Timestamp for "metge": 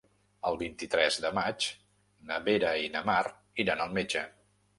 4.01-4.27